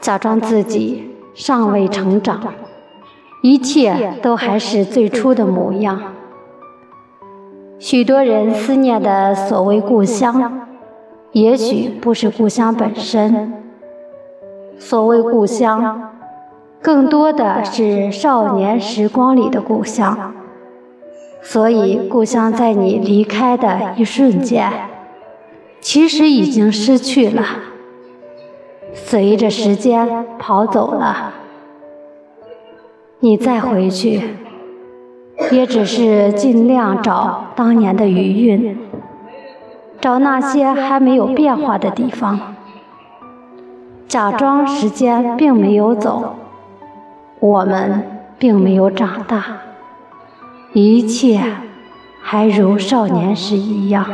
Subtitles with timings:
[0.00, 2.40] 假装自己尚未成长，
[3.42, 6.00] 一切都还是最初的模样。
[7.78, 10.66] 许多人思念的所谓故乡，
[11.32, 13.52] 也许不是故乡本身。
[14.78, 16.10] 所谓故乡，
[16.80, 20.34] 更多的是少年时光里的故乡。
[21.42, 24.70] 所以，故乡在你离开的一瞬间，
[25.80, 27.44] 其实已经失去了，
[28.92, 31.32] 随着时间跑走了。
[33.20, 34.36] 你再回去。
[35.50, 38.78] 也只是尽量找当年的余韵，
[39.98, 42.38] 找那些还没有变化的地方，
[44.06, 46.36] 假装时间并没有走，
[47.40, 48.02] 我们
[48.38, 49.42] 并没有长大，
[50.74, 51.40] 一切
[52.20, 54.04] 还如少年时一样。